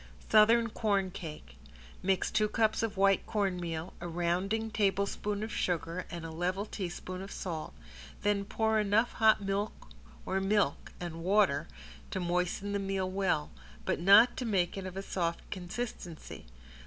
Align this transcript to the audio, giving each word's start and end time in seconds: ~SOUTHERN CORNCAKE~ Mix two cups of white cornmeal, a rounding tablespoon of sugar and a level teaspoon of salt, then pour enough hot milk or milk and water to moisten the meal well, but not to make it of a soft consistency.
~SOUTHERN 0.31 0.71
CORNCAKE~ 0.71 1.57
Mix 2.01 2.31
two 2.31 2.47
cups 2.49 2.81
of 2.81 2.97
white 2.97 3.23
cornmeal, 3.27 3.93
a 4.01 4.07
rounding 4.07 4.71
tablespoon 4.71 5.43
of 5.43 5.51
sugar 5.51 6.07
and 6.09 6.25
a 6.25 6.31
level 6.31 6.65
teaspoon 6.65 7.21
of 7.21 7.31
salt, 7.31 7.75
then 8.23 8.43
pour 8.43 8.79
enough 8.79 9.11
hot 9.11 9.43
milk 9.43 9.89
or 10.25 10.39
milk 10.41 10.91
and 10.99 11.21
water 11.23 11.67
to 12.09 12.19
moisten 12.19 12.71
the 12.71 12.79
meal 12.79 13.07
well, 13.11 13.51
but 13.85 13.99
not 13.99 14.35
to 14.37 14.43
make 14.43 14.75
it 14.75 14.87
of 14.87 14.97
a 14.97 15.03
soft 15.03 15.47
consistency. 15.51 16.47